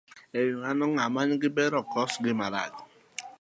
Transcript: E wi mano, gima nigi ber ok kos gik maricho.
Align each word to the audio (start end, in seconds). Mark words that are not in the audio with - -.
E 0.37 0.39
wi 0.45 0.53
mano, 0.63 0.85
gima 0.97 1.21
nigi 1.27 1.49
ber 1.55 1.73
ok 1.81 1.87
kos 1.93 2.13
gik 2.23 2.35
maricho. 2.39 2.81